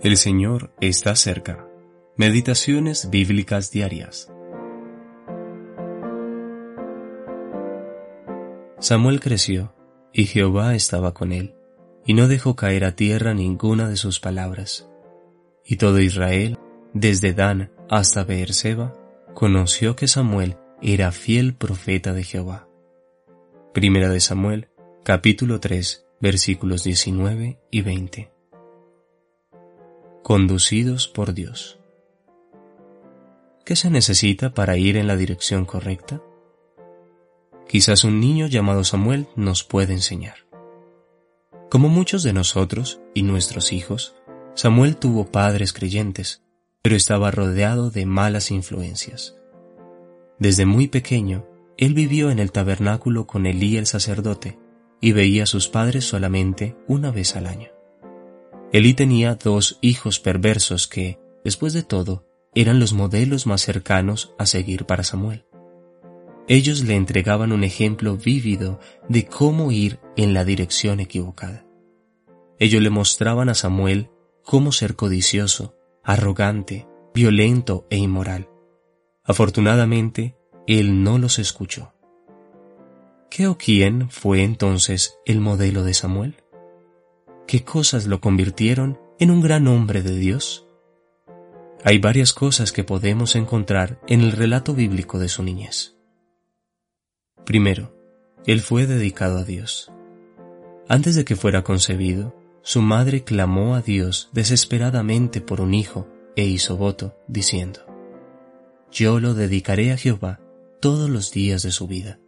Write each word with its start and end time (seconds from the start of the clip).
El 0.00 0.16
Señor 0.16 0.70
está 0.80 1.16
cerca. 1.16 1.66
Meditaciones 2.16 3.10
bíblicas 3.10 3.72
diarias. 3.72 4.32
Samuel 8.78 9.18
creció, 9.18 9.74
y 10.12 10.26
Jehová 10.26 10.76
estaba 10.76 11.14
con 11.14 11.32
él, 11.32 11.56
y 12.06 12.14
no 12.14 12.28
dejó 12.28 12.54
caer 12.54 12.84
a 12.84 12.94
tierra 12.94 13.34
ninguna 13.34 13.88
de 13.88 13.96
sus 13.96 14.20
palabras. 14.20 14.88
Y 15.64 15.78
todo 15.78 15.98
Israel, 15.98 16.60
desde 16.94 17.32
Dan 17.32 17.72
hasta 17.90 18.22
Beerseba, 18.22 18.94
conoció 19.34 19.96
que 19.96 20.06
Samuel 20.06 20.58
era 20.80 21.10
fiel 21.10 21.56
profeta 21.56 22.12
de 22.12 22.22
Jehová. 22.22 22.68
Primera 23.74 24.08
de 24.10 24.20
Samuel, 24.20 24.68
capítulo 25.02 25.58
3, 25.58 26.06
versículos 26.20 26.84
19 26.84 27.58
y 27.72 27.82
20 27.82 28.37
conducidos 30.28 31.08
por 31.08 31.32
Dios. 31.32 31.78
¿Qué 33.64 33.76
se 33.76 33.88
necesita 33.88 34.52
para 34.52 34.76
ir 34.76 34.98
en 34.98 35.06
la 35.06 35.16
dirección 35.16 35.64
correcta? 35.64 36.20
Quizás 37.66 38.04
un 38.04 38.20
niño 38.20 38.46
llamado 38.46 38.84
Samuel 38.84 39.26
nos 39.36 39.64
puede 39.64 39.94
enseñar. 39.94 40.34
Como 41.70 41.88
muchos 41.88 42.22
de 42.24 42.34
nosotros 42.34 43.00
y 43.14 43.22
nuestros 43.22 43.72
hijos, 43.72 44.16
Samuel 44.54 44.98
tuvo 44.98 45.32
padres 45.32 45.72
creyentes, 45.72 46.42
pero 46.82 46.94
estaba 46.94 47.30
rodeado 47.30 47.88
de 47.90 48.04
malas 48.04 48.50
influencias. 48.50 49.34
Desde 50.38 50.66
muy 50.66 50.88
pequeño, 50.88 51.46
él 51.78 51.94
vivió 51.94 52.30
en 52.30 52.38
el 52.38 52.52
tabernáculo 52.52 53.26
con 53.26 53.46
Elí 53.46 53.78
el 53.78 53.86
sacerdote 53.86 54.58
y 55.00 55.12
veía 55.12 55.44
a 55.44 55.46
sus 55.46 55.68
padres 55.68 56.04
solamente 56.04 56.76
una 56.86 57.10
vez 57.10 57.34
al 57.34 57.46
año. 57.46 57.77
Elí 58.72 58.92
tenía 58.92 59.34
dos 59.34 59.78
hijos 59.80 60.20
perversos 60.20 60.88
que, 60.88 61.18
después 61.42 61.72
de 61.72 61.82
todo, 61.82 62.26
eran 62.54 62.78
los 62.80 62.92
modelos 62.92 63.46
más 63.46 63.62
cercanos 63.62 64.34
a 64.38 64.44
seguir 64.44 64.84
para 64.84 65.04
Samuel. 65.04 65.46
Ellos 66.48 66.82
le 66.82 66.94
entregaban 66.94 67.52
un 67.52 67.64
ejemplo 67.64 68.16
vívido 68.16 68.78
de 69.08 69.26
cómo 69.26 69.72
ir 69.72 70.00
en 70.16 70.34
la 70.34 70.44
dirección 70.44 71.00
equivocada. 71.00 71.66
Ellos 72.58 72.82
le 72.82 72.90
mostraban 72.90 73.48
a 73.48 73.54
Samuel 73.54 74.10
cómo 74.42 74.72
ser 74.72 74.96
codicioso, 74.96 75.76
arrogante, 76.02 76.86
violento 77.14 77.86
e 77.90 77.96
inmoral. 77.96 78.48
Afortunadamente, 79.24 80.36
él 80.66 81.02
no 81.02 81.18
los 81.18 81.38
escuchó. 81.38 81.94
¿Qué 83.30 83.46
o 83.46 83.58
quién 83.58 84.10
fue 84.10 84.42
entonces 84.42 85.18
el 85.26 85.40
modelo 85.40 85.84
de 85.84 85.94
Samuel? 85.94 86.36
Qué 87.48 87.64
cosas 87.64 88.06
lo 88.06 88.20
convirtieron 88.20 89.00
en 89.18 89.30
un 89.30 89.40
gran 89.40 89.66
hombre 89.68 90.02
de 90.02 90.14
Dios? 90.14 90.66
Hay 91.82 91.98
varias 91.98 92.34
cosas 92.34 92.72
que 92.72 92.84
podemos 92.84 93.36
encontrar 93.36 94.00
en 94.06 94.20
el 94.20 94.32
relato 94.32 94.74
bíblico 94.74 95.18
de 95.18 95.28
su 95.28 95.42
niñez. 95.42 95.96
Primero, 97.46 97.96
él 98.46 98.60
fue 98.60 98.86
dedicado 98.86 99.38
a 99.38 99.44
Dios. 99.44 99.90
Antes 100.88 101.14
de 101.14 101.24
que 101.24 101.36
fuera 101.36 101.64
concebido, 101.64 102.36
su 102.60 102.82
madre 102.82 103.24
clamó 103.24 103.74
a 103.74 103.80
Dios 103.80 104.28
desesperadamente 104.32 105.40
por 105.40 105.62
un 105.62 105.72
hijo 105.72 106.06
e 106.36 106.44
hizo 106.44 106.76
voto, 106.76 107.16
diciendo, 107.28 107.80
Yo 108.92 109.20
lo 109.20 109.32
dedicaré 109.32 109.92
a 109.92 109.96
Jehová 109.96 110.40
todos 110.80 111.08
los 111.08 111.32
días 111.32 111.62
de 111.62 111.70
su 111.70 111.86
vida. 111.86 112.18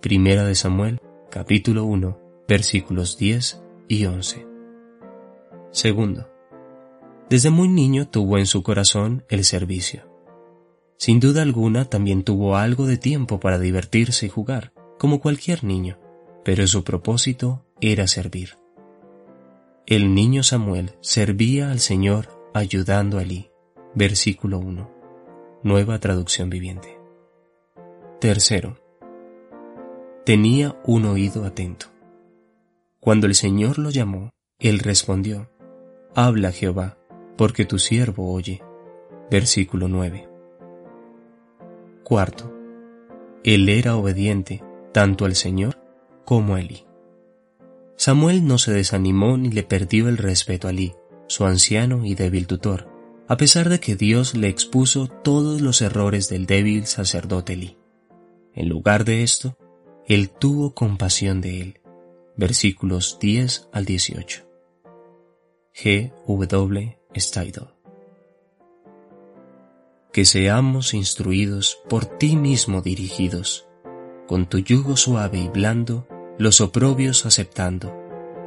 Primera 0.00 0.44
de 0.44 0.54
Samuel, 0.54 1.00
capítulo 1.30 1.84
1, 1.84 2.44
versículos 2.46 3.18
10 3.18 3.60
y 3.88 4.06
11. 4.06 4.51
Segundo, 5.72 6.28
desde 7.28 7.48
muy 7.48 7.68
niño 7.68 8.06
tuvo 8.06 8.36
en 8.36 8.44
su 8.44 8.62
corazón 8.62 9.24
el 9.30 9.44
servicio. 9.44 10.06
Sin 10.98 11.18
duda 11.18 11.40
alguna 11.40 11.86
también 11.86 12.24
tuvo 12.24 12.56
algo 12.56 12.86
de 12.86 12.98
tiempo 12.98 13.40
para 13.40 13.58
divertirse 13.58 14.26
y 14.26 14.28
jugar, 14.28 14.74
como 14.98 15.18
cualquier 15.18 15.64
niño, 15.64 15.98
pero 16.44 16.66
su 16.66 16.84
propósito 16.84 17.64
era 17.80 18.06
servir. 18.06 18.58
El 19.86 20.14
niño 20.14 20.42
Samuel 20.42 20.92
servía 21.00 21.70
al 21.70 21.80
Señor 21.80 22.28
ayudando 22.52 23.18
a 23.18 23.22
Elí. 23.22 23.50
Versículo 23.94 24.58
1. 24.58 24.90
Nueva 25.62 25.98
traducción 25.98 26.50
viviente. 26.50 26.98
Tercero. 28.20 28.78
Tenía 30.24 30.80
un 30.84 31.06
oído 31.06 31.44
atento. 31.44 31.86
Cuando 33.00 33.26
el 33.26 33.34
Señor 33.34 33.78
lo 33.78 33.90
llamó, 33.90 34.30
él 34.58 34.78
respondió, 34.78 35.50
Habla 36.14 36.52
Jehová, 36.52 36.98
porque 37.38 37.64
tu 37.64 37.78
siervo 37.78 38.34
oye. 38.34 38.60
Versículo 39.30 39.88
9. 39.88 40.28
Cuarto. 42.04 42.52
Él 43.44 43.66
era 43.70 43.96
obediente 43.96 44.62
tanto 44.92 45.24
al 45.24 45.34
Señor 45.34 45.78
como 46.26 46.54
a 46.54 46.60
Elí. 46.60 46.84
Samuel 47.96 48.46
no 48.46 48.58
se 48.58 48.72
desanimó 48.72 49.38
ni 49.38 49.48
le 49.48 49.62
perdió 49.62 50.10
el 50.10 50.18
respeto 50.18 50.68
a 50.68 50.72
Elí, 50.72 50.92
su 51.28 51.46
anciano 51.46 52.04
y 52.04 52.14
débil 52.14 52.46
tutor, 52.46 52.90
a 53.26 53.38
pesar 53.38 53.70
de 53.70 53.80
que 53.80 53.96
Dios 53.96 54.34
le 54.34 54.48
expuso 54.48 55.06
todos 55.06 55.62
los 55.62 55.80
errores 55.80 56.28
del 56.28 56.44
débil 56.44 56.84
sacerdote 56.84 57.54
Elí. 57.54 57.78
En 58.54 58.68
lugar 58.68 59.06
de 59.06 59.22
esto, 59.22 59.56
él 60.06 60.28
tuvo 60.28 60.74
compasión 60.74 61.40
de 61.40 61.62
él. 61.62 61.80
Versículos 62.36 63.16
10 63.18 63.70
al 63.72 63.86
18. 63.86 64.51
G. 65.74 66.12
W. 66.26 66.98
Que 70.12 70.24
seamos 70.24 70.94
instruidos 70.94 71.78
por 71.88 72.04
ti 72.04 72.36
mismo 72.36 72.82
dirigidos, 72.82 73.66
con 74.26 74.46
tu 74.46 74.58
yugo 74.58 74.96
suave 74.96 75.38
y 75.38 75.48
blando, 75.48 76.06
los 76.38 76.60
oprobios 76.60 77.24
aceptando, 77.24 77.92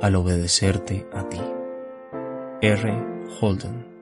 al 0.01 0.15
obedecerte 0.15 1.07
a 1.13 1.27
ti. 1.27 1.41
R. 2.61 2.93
Holden 3.41 3.94